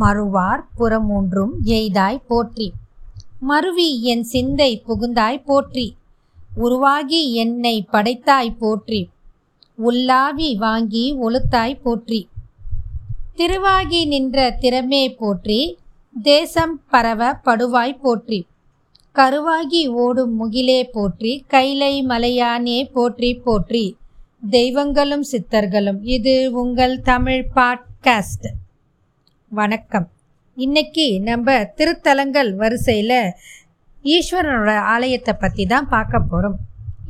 மறுவார் 0.00 0.64
புறமூன்றும் 0.78 1.50
எய்தாய் 1.64 2.22
போற்றி. 2.28 2.72
மருவி 3.40 4.02
என் 4.02 4.22
சிந்தை 4.22 4.82
புகுந்தாய் 4.88 5.44
போற்றி. 5.44 5.96
உருவாகி 6.54 7.34
என்னை 7.34 7.86
படைத்தாய் 7.92 8.50
போற்றி. 8.50 9.08
உள்ளாவி 9.86 10.56
வாங்கி 10.56 11.16
ஒழுத்தாய் 11.18 11.80
போற்றி. 11.82 12.28
திருவாகி 13.36 14.06
நின்ற 14.06 14.58
திறமே 14.60 15.16
போற்றி. 15.18 15.78
தேசம் 16.22 16.82
பரவ 16.90 17.40
படுவாய் 17.44 17.98
போற்றி. 18.02 18.46
கருவாகி 19.14 19.88
ஓடும் 19.88 20.34
முகிலே 20.34 20.82
போற்றி. 20.92 21.44
கைலை 21.48 22.06
மலையானே 22.06 22.90
போற்றி 22.92 23.34
போற்றி. 23.34 23.96
தெய்வங்களும் 24.50 25.24
சித்தர்களும். 25.32 25.98
இது 26.02 26.50
உங்கள் 26.52 27.00
தமிழ் 27.00 27.46
பாட்காஸ்ட். 27.56 28.48
வணக்கம். 29.50 30.06
இன்னைக்கு 30.56 31.04
நம்ம 31.26 31.52
திருத்தலங்கள் 31.76 32.48
வரிசையில் 32.62 33.20
ஈஸ்வரனோட 34.04 34.72
ஆலயத்தை 34.94 35.32
பற்றி 35.34 35.64
தான் 35.66 35.86
பார்க்க 35.92 36.18
போகிறோம் 36.22 36.56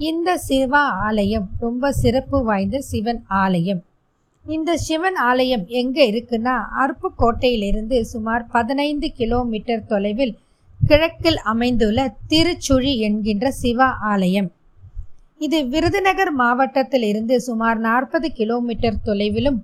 இந்த 0.08 0.36
சிவா 0.44 0.82
ஆலயம் 1.06 1.46
ரொம்ப 1.64 1.90
சிறப்பு 2.02 2.40
வாய்ந்த 2.48 2.80
சிவன் 2.90 3.18
ஆலயம். 3.40 3.80
இந்த 4.44 4.76
சிவன் 4.84 5.18
ஆலயம் 5.30 5.64
எங்கே 5.80 6.04
இருக்குன்னா 6.12 6.54
அருப்புக்கோட்டையிலிருந்து 6.82 7.98
சுமார் 8.12 8.44
பதினைந்து 8.54 9.10
கிலோமீட்டர் 9.20 9.82
தொலைவில் 9.92 10.34
கிழக்கில் 10.80 11.40
அமைந்துள்ள 11.52 12.04
திருச்சுழி 12.32 12.94
என்கின்ற 13.08 13.50
சிவா 13.62 13.88
ஆலயம். 14.12 14.48
இது 15.46 15.60
விருதுநகர் 15.74 16.32
மாவட்டத்தில் 16.42 17.08
இருந்து 17.10 17.38
சுமார் 17.40 17.80
நாற்பது 17.88 18.30
கிலோமீட்டர் 18.40 19.02
தொலைவிலும் 19.08 19.60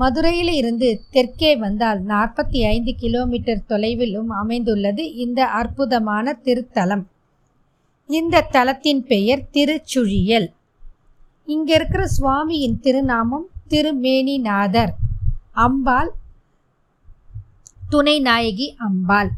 மதுரையில் 0.00 0.52
இருந்து 0.52 0.88
தெற்கே 1.10 1.56
வந்தால் 1.56 2.00
நாற்பத்தி 2.06 2.58
ஐந்து 2.66 2.94
கிலோமீட்டர் 2.94 3.66
தொலைவிலும் 3.68 4.30
அமைந்துள்ளது 4.40 5.04
இந்த 5.14 5.46
அற்புதமான 5.60 6.36
திருத்தலம். 6.44 7.04
இந்த 8.08 8.44
தலத்தின் 8.52 9.00
பெயர் 9.12 9.42
திருச்சுழியல். 9.52 10.48
இங்க 11.46 11.74
இருக்கிற 11.74 12.02
சுவாமியின் 12.18 12.78
திருநாமம் 12.80 13.48
திருமேனிநாதர். 13.70 14.92
அம்பாள் 15.52 16.10
துணை 17.88 18.20
நாயகி 18.20 18.74
அம்பாள். 18.78 19.30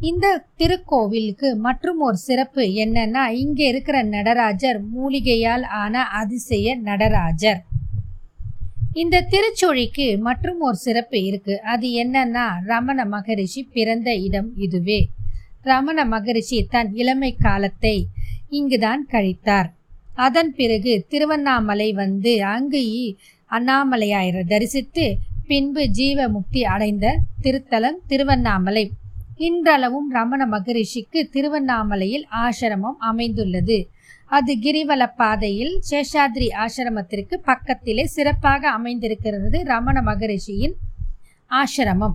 இந்த 0.00 0.26
திருக்கோவிலுக்கு 0.58 1.56
மற்றும் 1.56 2.00
ஒரு 2.00 2.16
சிறப்பு 2.16 2.62
என்னன்னா 2.84 3.24
இங்க 3.42 3.60
இருக்கிற 3.64 4.02
நடராஜர் 4.14 4.80
மூலிகையால் 4.96 5.64
ஆன 5.82 6.02
அதிசய 6.20 6.76
நடராஜர். 6.88 7.60
இந்த 8.94 9.26
திருச்சொழிக்கு 9.30 10.18
மற்றும் 10.18 10.60
ஒரு 10.60 10.76
சிறப்பு 10.76 11.24
இருக்கு. 11.24 11.62
அது 11.62 11.88
என்னன்னா 11.88 12.46
ரமண 12.66 13.04
மகரிஷி 13.04 13.62
பிறந்த 13.62 14.14
இடம் 14.16 14.50
இதுவே. 14.56 15.08
ரமண 15.62 16.04
மகரிஷி 16.04 16.66
தன் 16.70 16.94
இளமை 16.94 17.34
காலத்தை 17.34 18.06
இங்குதான் 18.48 19.06
கழித்தார். 19.10 19.70
அதன் 20.14 20.54
பிறகு 20.54 21.06
திருவண்ணாமலை 21.08 21.92
வந்து 21.92 22.44
அங்கு 22.44 22.82
அண்ணாமலையாயரை 23.50 24.42
தரிசித்து 24.42 25.16
பின்பு 25.46 25.88
ஜீவ 25.88 26.28
முக்தி 26.28 26.64
அடைந்த 26.64 27.18
திருத்தலம் 27.42 28.00
திருவண்ணாமலை. 28.06 28.90
இன்றளவும் 29.36 30.10
ரமண 30.10 30.46
மகரிஷிக்கு 30.46 31.28
திருவண்ணாமலையில் 31.32 32.26
ஆசிரமம் 32.44 32.98
அமைந்துள்ளது. 32.98 33.88
அது 34.30 34.52
கிரிவல 34.56 35.02
பாதையில் 35.16 35.74
சேஷாத்ரி 35.90 36.46
ஆசிரமத்திற்கு 36.64 37.34
பக்கத்திலே 37.50 38.04
சிறப்பாக 38.04 38.70
அமைந்திருக்கிறது 38.70 39.62
ரமண 39.62 39.96
மகரிஷியின் 40.02 40.74
ஆசிரமம். 41.50 42.14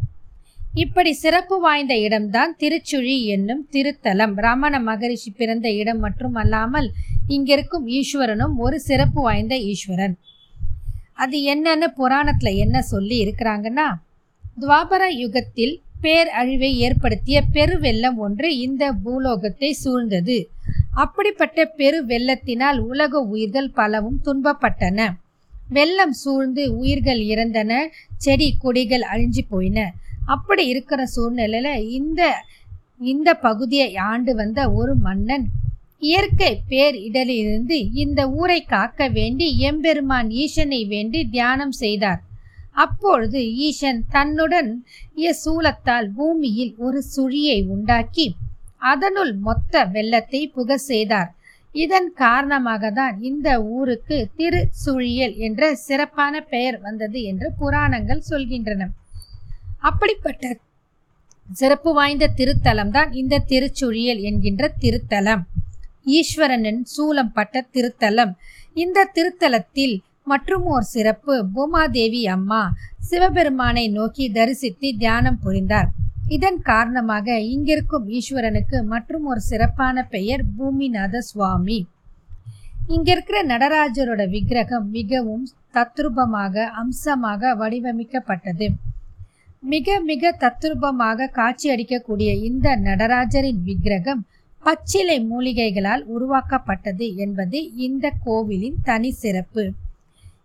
இப்படி 0.73 1.11
சிறப்பு 1.13 1.55
வாய்ந்த 1.59 1.93
இடம்தான் 1.97 2.55
திருச்சுழி 2.59 3.15
என்னும் 3.35 3.63
திருத்தலம். 3.71 4.33
ரமண 4.47 4.79
மகரிஷி 4.79 5.31
பிறந்த 5.31 5.67
இடம் 5.71 5.99
மற்றும் 5.99 6.35
அல்லாமல் 6.35 6.89
இங்கிருக்கும் 7.27 7.85
ஈஸ்வரனும் 7.99 8.55
ஒரு 8.57 8.79
சிறப்பு 8.79 9.21
வாய்ந்த 9.21 9.55
ஈஸ்வரன். 9.71 10.15
அது 11.13 11.37
என்னன்னு 11.53 11.87
புராணத்தில் 11.95 12.59
என்ன 12.65 12.81
சொல்லி 12.81 13.15
இருக்கிறாங்கன்னா 13.25 13.87
துவாபர 14.61 15.03
யுகத்தில் 15.21 15.75
பேர் 16.01 16.29
அழிவை 16.29 16.77
ஏற்படுத்திய 16.77 17.37
பெரு 17.55 17.79
வெள்ளம் 17.79 18.17
ஒன்று 18.17 18.57
இந்த 18.57 18.83
பூலோகத்தை 19.03 19.75
சூழ்ந்தது. 19.83 20.37
அப்படிப்பட்ட 21.03 21.65
பெரு 21.79 21.99
வெள்ளத்தினால் 22.11 22.79
உலக 22.91 23.21
உயிர்கள் 23.31 23.75
பலவும் 23.79 24.19
துன்பப்பட்டன. 24.25 24.99
வெள்ளம் 25.69 26.15
சூழ்ந்து 26.21 26.63
உயிர்கள் 26.79 27.21
இறந்தன 27.31 27.71
செடி 28.17 28.47
கொடிகள் 28.63 29.05
அழிஞ்சு 29.11 29.43
போயின. 29.49 29.79
அப்படி 30.35 30.63
இருக்கிற 30.71 31.01
சூழ்நிலையில் 31.15 31.87
இந்த 31.97 32.21
இந்த 33.11 33.29
பகுதியை 33.45 33.89
ஆண்டு 34.11 34.31
வந்த 34.39 34.59
ஒரு 34.71 34.93
மன்னன் 35.05 35.45
இயற்கை 36.07 36.51
பேர் 36.71 36.97
இடலிலிருந்து 37.07 37.77
இந்த 38.03 38.19
ஊரை 38.39 38.59
காக்க 38.73 39.07
வேண்டி 39.17 39.47
எம்பெருமான் 39.69 40.29
ஈசனை 40.43 40.81
வேண்டி 40.93 41.21
தியானம் 41.35 41.75
செய்தார். 41.83 42.21
அப்பொழுது 42.83 43.39
ஈசன் 43.67 44.01
தன்னுடன் 44.15 44.69
சூலத்தால் 45.43 46.07
பூமியில் 46.17 46.73
ஒரு 46.87 46.99
சுழியை 47.15 47.57
உண்டாக்கி 47.75 48.27
அதனுள் 48.81 49.33
மொத்த 49.47 49.83
வெள்ளத்தை 49.95 50.41
புக 50.55 50.77
செய்தார். 50.91 51.29
இதன் 51.75 52.09
காரணமாக 52.21 52.91
தான் 52.91 53.15
இந்த 53.29 53.49
ஊருக்கு 53.77 54.17
திரு 54.37 54.61
சுழியல் 54.83 55.35
என்ற 55.47 55.71
சிறப்பான 55.87 56.41
பெயர் 56.53 56.77
வந்தது 56.85 57.19
என்று 57.31 57.49
புராணங்கள் 57.59 58.27
சொல்கின்றன. 58.29 58.87
அப்படிப்பட்ட 59.89 60.55
சிறப்பு 61.59 61.91
வாய்ந்த 61.93 62.25
திருத்தலம் 62.39 62.91
தான் 62.97 63.11
இந்த 63.21 63.43
திருச்சுழியல் 63.51 64.21
என்கின்ற 64.29 64.63
திருத்தலம். 64.83 65.43
ஈஸ்வரனின் 66.17 66.81
சூலம் 66.95 67.31
பட்ட 67.37 67.65
திருத்தலம். 67.75 68.33
இந்த 68.83 69.07
திருத்தலத்தில் 69.15 69.95
மற்றும் 70.31 70.65
ஓர் 70.73 70.85
சிறப்பு 70.95 71.35
பூமாதேவி 71.55 72.21
அம்மா 72.35 72.61
சிவபெருமானை 73.09 73.85
நோக்கி 73.97 74.25
தரிசித்து 74.31 74.89
தியானம் 75.03 75.39
புரிந்தார். 75.45 75.89
இதன் 76.35 76.59
காரணமாக 76.61 77.37
இங்கிருக்கும் 77.53 78.05
ஈஸ்வரனுக்கு 78.17 78.77
மற்றும் 78.83 79.25
ஒரு 79.25 79.41
சிறப்பான 79.41 80.03
பெயர் 80.03 80.43
பூமிநாத 80.57 81.21
சுவாமி. 81.29 81.79
இங்கிருக்கிற 82.89 83.37
நடராஜரோட 83.43 84.21
விக்கிரகம் 84.29 84.85
மிகவும் 84.89 85.45
தத்ரூபமாக 85.73 86.65
அம்சமாக 86.81 87.51
வடிவமைக்கப்பட்டது. 87.55 88.67
மிக 89.73 89.99
மிக 90.01 90.31
தத்ரூபமாக 90.43 91.29
காட்சியளிக்கக்கூடிய 91.39 92.29
இந்த 92.43 92.67
நடராஜரின் 92.87 93.61
விக்கிரகம் 93.63 94.21
பச்சிலை 94.63 95.17
மூலிகைகளால் 95.31 96.03
உருவாக்கப்பட்டது 96.15 97.05
என்பது 97.15 97.59
இந்த 97.87 98.05
கோவிலின் 98.25 98.79
தனி 98.83 99.11
சிறப்பு 99.11 99.63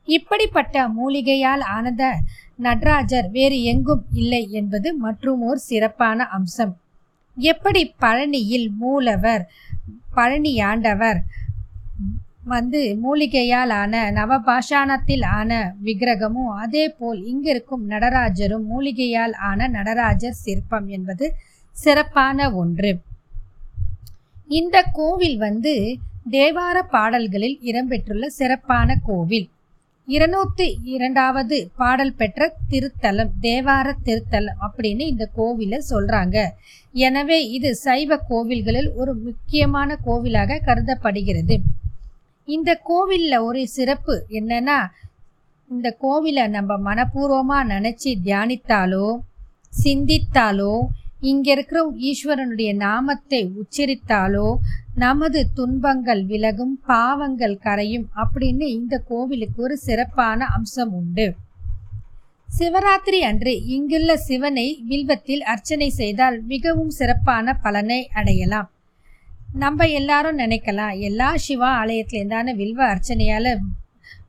இப்படிப்பட்ட 0.07 0.89
மூலிகையால் 0.89 1.63
ஆனத 1.77 2.13
நடராஜர் 2.57 3.31
வேறு 3.31 3.63
எங்கும் 3.63 4.05
இல்லை 4.13 4.51
என்பது 4.51 4.97
மற்றும் 4.97 5.57
சிறப்பான 5.57 6.27
அம்சம். 6.27 6.77
எப்படி 7.37 7.95
பழனியில் 8.01 8.69
மூலவர் 8.79 9.51
பழனியாண்டவர் 10.17 11.21
வந்து 12.45 12.99
மூலிகையால் 13.03 13.71
ஆன 13.71 14.11
நவபாஷாணத்தில் 14.11 15.25
ஆன 15.25 15.75
விக்கிரகமும் 15.85 16.49
அதே 16.49 16.89
போல் 16.89 17.25
இங்கிருக்கும் 17.25 17.85
நடராஜரும் 17.89 18.67
மூலிகையால் 18.73 19.33
ஆன 19.33 19.69
நடராஜர் 19.69 20.33
சிற்பம் 20.33 20.89
என்பது 20.89 21.35
சிறப்பான 21.73 22.53
ஒன்று. 22.53 23.01
இந்த 24.47 24.85
கோவில் 24.93 25.37
வந்து 25.37 25.99
தேவார 26.31 26.83
பாடல்களில் 26.83 27.59
இடம்பெற்றுள்ள 27.63 28.27
சிறப்பான 28.27 28.99
கோவில். 29.03 29.49
இருநூத்தி 30.09 30.67
இரண்டாவது 30.95 31.57
பாடல் 31.77 32.17
பெற்ற 32.17 32.49
திருத்தலம் 32.71 33.31
தேவார 33.41 33.87
திருத்தலம் 34.07 34.59
அப்படின்னு 34.67 35.05
இந்த 35.13 35.25
கோவிலை 35.39 35.79
சொல்றாங்க. 35.91 36.37
எனவே 36.95 37.39
இது 37.57 37.71
சைவ 37.85 38.19
கோவில்களில் 38.31 38.91
ஒரு 38.95 39.13
முக்கியமான 39.27 39.97
கோவிலாக 40.07 40.61
கருதப்படுகிறது. 40.67 41.57
இந்த 42.49 42.71
கோவிலில் 42.91 43.39
ஒரு 43.49 43.63
சிறப்பு 43.77 44.17
என்னன்னா 44.41 44.79
இந்த 45.71 45.89
கோவிலை 46.03 46.45
நம்ம 46.49 46.73
மனப்பூர்வமாக 46.89 47.71
நினச்சி 47.75 48.11
தியானித்தாலோ 48.27 49.07
சிந்தித்தாலோ 49.73 50.75
இங்கே 51.31 51.51
இருக்கிற 51.53 51.81
ஈஸ்வரனுடைய 52.11 52.71
நாமத்தை 52.87 53.41
உச்சரித்தாலோ 53.61 54.49
நமது 55.03 55.41
துன்பங்கள் 55.55 56.21
விலகும் 56.25 56.81
பாவங்கள் 56.87 57.57
கரையும் 57.63 58.05
அப்படின்னு 58.23 58.67
இந்த 58.75 59.03
கோவிலுக்கு 59.09 59.63
ஒரு 59.63 59.77
சிறப்பான 59.77 60.47
அம்சம் 60.47 60.93
உண்டு. 60.93 61.27
சிவராத்திரி 62.59 63.19
அன்று 63.21 63.53
இங்குள்ள 63.67 64.17
சிவனை 64.17 64.85
வில்வத்தில் 64.89 65.43
அர்ச்சனை 65.43 65.89
செய்தால் 65.91 66.43
மிகவும் 66.43 66.91
சிறப்பான 66.91 67.55
பலனை 67.55 68.09
அடையலாம். 68.13 68.69
நம்ம 69.55 69.87
எல்லாரும் 69.87 70.39
நினைக்கலாம் 70.39 70.99
எல்லா 70.99 71.31
சிவா 71.37 71.85
ஆலயத்துலேருந்தான 71.85 72.55
வில்வ 72.55 72.81
அர்ச்சனையால் 72.95 73.53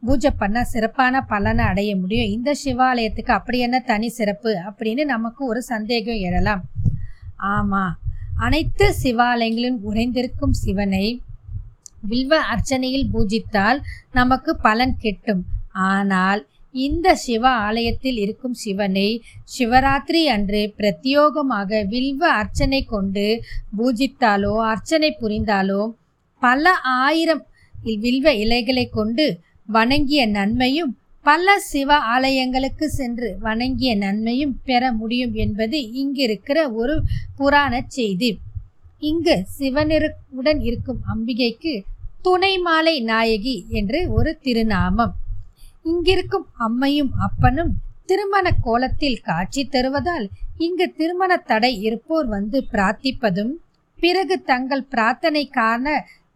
பூஜை 0.01 0.31
பண்ணால் 0.39 0.71
சிறப்பான 0.73 1.21
பலனை 1.21 1.65
அடைய 1.65 1.95
முடியும். 1.95 2.31
இந்த 2.31 2.55
சிவாலயத்துக்கு 2.65 3.31
அப்படி 3.31 3.59
என்ன 3.59 3.79
தனி 3.79 4.09
சிறப்பு 4.09 4.53
அப்படின்னு 4.69 5.05
நமக்கு 5.05 5.45
ஒரு 5.45 5.61
சந்தேகம் 5.61 6.23
எழலாம். 6.29 6.63
ஆமாம் 7.35 7.93
அனைத்து 8.39 8.95
சிவாலயங்களிலும் 9.03 9.79
உறைந்திருக்கும் 9.83 10.51
சிவனை 10.51 11.21
வில்வ 12.01 12.39
அர்ச்சனையில் 12.41 13.07
பூஜித்தால் 13.13 13.79
நமக்கு 14.11 14.55
பலன் 14.55 14.97
கிட்டும். 14.97 15.43
ஆனால் 15.73 16.47
இந்த 16.71 17.15
சிவ 17.15 17.49
ஆலயத்தில் 17.49 18.17
இருக்கும் 18.17 18.53
சிவனை 18.53 19.23
சிவராத்திரி 19.57 20.27
அன்று 20.27 20.73
பிரத்யோகமாக 20.77 21.87
வில்வ 21.87 22.27
அர்ச்சனை 22.27 22.83
கொண்டு 22.85 23.43
பூஜித்தாலோ 23.77 24.65
அர்ச்சனை 24.65 25.17
புரிந்தாலோ 25.21 25.93
பல 26.41 26.73
ஆயிரம் 26.83 27.45
வில்வ 27.99 28.33
இலைகளை 28.33 28.89
கொண்டு 28.89 29.41
வணங்கிய 29.65 30.27
நன்மையும் 30.27 30.97
பல 31.25 31.59
சிவ 31.59 31.91
ஆலயங்களுக்கு 32.13 32.85
சென்று 32.97 33.27
வணங்கிய 33.39 33.91
நன்மையும் 33.95 34.55
பெற 34.63 34.91
முடியும் 34.91 35.33
என்பது 35.33 35.77
இங்கிருக்கிற 36.01 36.57
ஒரு 36.73 36.95
புராண 37.37 37.73
செய்தி. 37.87 38.29
இங்கு 39.01 39.35
சிவனிருடன் 39.57 40.59
இருக்கும் 40.59 41.01
அம்பிகைக்கு 41.13 41.73
துணை 42.21 42.53
மாலை 42.57 42.95
நாயகி 43.01 43.55
என்று 43.69 43.99
ஒரு 44.11 44.31
திருநாமம். 44.41 45.13
இங்கிருக்கும் 45.83 46.47
அம்மையும் 46.59 47.11
அப்பனும் 47.19 47.73
திருமண 48.05 48.45
கோலத்தில் 48.63 49.19
காட்சி 49.21 49.61
தருவதால் 49.65 50.25
இங்கு 50.57 50.87
திருமண 50.97 51.31
தடை 51.49 51.73
இருப்போர் 51.81 52.27
வந்து 52.27 52.57
பிரார்த்திப்பதும் 52.71 53.53
பிறகு 53.99 54.35
தங்கள் 54.43 54.87
பிரார்த்தனைக்கான 54.91 55.85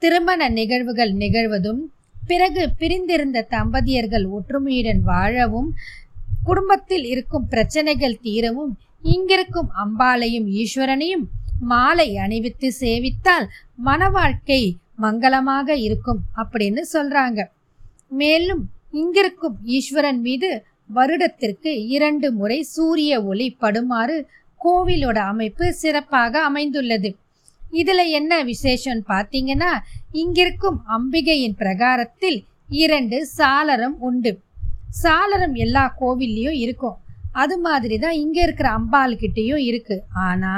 திருமண 0.01 0.49
நிகழ்வுகள் 0.49 1.13
நிகழ்வதும் 1.13 1.81
பிறகு 2.31 2.63
பிரிந்திருந்த 2.81 3.47
தம்பதியர்கள் 3.55 4.25
ஒற்றுமையுடன் 4.37 5.01
வாழவும் 5.09 5.69
குடும்பத்தில் 6.47 7.05
இருக்கும் 7.13 7.47
பிரச்சனைகள் 7.47 8.21
தீரவும் 8.23 8.73
இங்கிருக்கும் 9.13 9.69
அம்பாளையும் 9.83 10.47
ஈஸ்வரனையும் 10.61 11.25
மாலை 11.71 12.09
அணிவித்து 12.25 12.67
சேவித்தால் 12.79 13.47
மன 13.87 14.09
வாழ்க்கை 14.09 14.61
மங்களமாக 15.05 15.75
இருக்கும் 15.85 16.21
அப்படின்னு 16.41 16.81
சொல்றாங்க. 16.93 17.39
மேலும் 18.21 18.63
இங்கிருக்கும் 19.01 19.57
ஈஸ்வரன் 19.77 20.21
மீது 20.27 20.49
வருடத்திற்கு 20.97 21.71
இரண்டு 21.95 22.27
முறை 22.31 22.59
சூரிய 22.75 23.13
ஒளி 23.31 23.47
படுமாறு 23.61 24.17
கோவிலோட 24.61 25.19
அமைப்பு 25.33 25.65
சிறப்பாக 25.81 26.41
அமைந்துள்ளது. 26.49 27.09
இதுல 27.73 28.01
என்ன 28.09 28.33
விசேஷம் 28.43 29.01
பார்த்தீங்கன்னா 29.11 29.71
இங்கிருக்கும் 30.11 30.79
அம்பிகையின் 30.95 31.55
பிரகாரத்தில் 31.55 32.39
இரண்டு 32.83 33.17
சாளரம் 33.37 33.97
உண்டு. 33.99 34.31
சாளரம் 35.03 35.55
எல்லா 35.55 35.83
கோவில்லையும் 36.01 36.57
இருக்கும். 36.65 36.97
அது 37.33 37.55
மாதிரி 37.59 37.95
தான் 37.97 38.17
இங்கே 38.23 38.41
இருக்கிற 38.41 38.69
அம்பாள் 38.69 39.19
கிட்டேயும் 39.21 39.63
இருக்கு. 39.69 39.97
ஆனா 40.27 40.53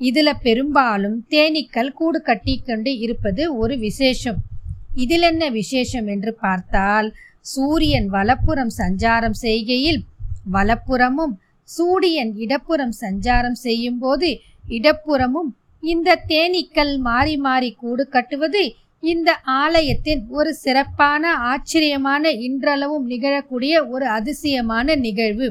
இதுல 0.00 0.28
பெரும்பாலும் 0.46 1.16
தேனீக்கள் 1.30 1.90
கூடு 1.92 2.18
கட்டி 2.22 2.54
கொண்டு 2.58 2.92
இருப்பது 2.98 3.42
ஒரு 3.56 3.74
விசேஷம். 3.78 4.38
இதில் 4.94 5.22
என்ன 5.22 5.44
விசேஷம் 5.50 6.06
என்று 6.06 6.32
பார்த்தால் 6.40 7.08
சூரியன் 7.54 8.08
வலப்புறம் 8.08 8.72
சஞ்சாரம் 8.78 9.36
செய்கையில் 9.42 10.00
வலப்புறமும் 10.52 11.34
சூரியன் 11.68 12.32
இடப்புறம் 12.36 12.94
சஞ்சாரம் 13.00 13.58
செய்யும் 13.66 13.98
போது 13.98 14.28
இடப்புறமும் 14.68 15.50
இந்த 15.82 16.22
தேனீக்கள் 16.28 16.92
மாறி 16.98 17.36
மாறி 17.36 17.70
கூடு 17.72 18.08
கட்டுவது 18.08 18.62
இந்த 19.02 19.30
ஆலயத்தின் 19.62 20.22
ஒரு 20.28 20.54
சிறப்பான 20.54 21.32
ஆச்சரியமான 21.50 22.30
இன்றளவும் 22.46 23.06
நிகழக்கூடிய 23.10 23.74
ஒரு 23.88 24.06
அதிசயமான 24.08 24.96
நிகழ்வு. 24.96 25.48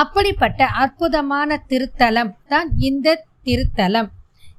அப்படிப்பட்ட 0.00 0.66
அற்புதமான 0.82 1.58
திருத்தலம் 1.68 2.32
தான் 2.48 2.68
இந்த 2.78 3.24
திருத்தலம். 3.44 4.08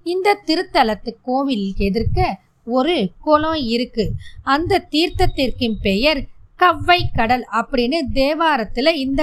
இந்த 0.04 0.38
திருத்தலத்து 0.48 1.12
கோவில் 1.22 1.68
எதிர்க்க 1.78 2.40
ஒரு 2.68 2.96
குளம் 3.20 3.62
இருக்கு. 3.76 4.06
அந்த 4.44 4.82
தீர்த்தத்திற்கின் 4.92 5.78
பெயர் 5.82 6.22
கவ்வை 6.60 7.00
கடல் 7.16 7.46
அப்படின்னு 7.60 8.00
தேவாரத்துல 8.14 8.94
இந்த 9.06 9.22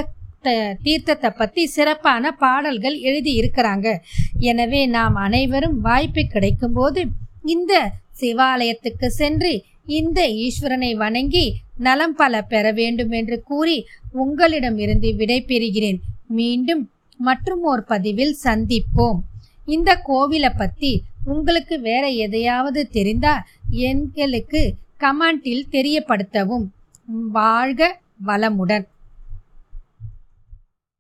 தீர்த்தத்தை 0.85 1.31
பற்றி 1.31 1.63
சிறப்பான 1.67 2.33
பாடல்கள் 2.33 2.97
எழுதி 3.01 3.33
இருக்கிறாங்க 3.41 3.89
எனவே 4.51 4.83
நாம் 4.87 5.17
அனைவரும் 5.27 5.77
வாய்ப்பு 5.81 6.23
கிடைக்கும்போது 6.35 7.03
இந்த 7.45 7.75
சிவாலயத்துக்கு 8.21 9.09
சென்று 9.21 9.53
இந்த 9.99 10.21
ஈஸ்வரனை 10.47 10.93
வணங்கி 10.97 11.45
நலம் 11.79 12.15
பல 12.15 12.43
பெற 12.43 12.73
வேண்டும் 12.73 13.13
என்று 13.13 13.37
கூறி 13.43 13.77
உங்களிடமிருந்து 14.23 15.11
விடைபெறுகிறேன் 15.13 16.01
மீண்டும் 16.39 16.83
மற்றும் 17.21 17.63
ஒரு 17.63 17.83
பதிவில் 17.83 18.37
சந்திப்போம். 18.45 19.19
இந்த 19.65 19.91
கோவிலை 20.09 20.51
பற்றி 20.57 20.93
உங்களுக்கு 21.25 21.75
வேற 21.81 22.05
எதையாவது 22.27 22.81
தெரிந்தால் 22.89 23.47
எங்களுக்கு 23.91 24.61
கமெண்டில் 25.01 25.65
தெரியப்படுத்தவும். 25.73 26.67
வாழ்க 27.33 27.91
வளமுடன். 28.27 28.87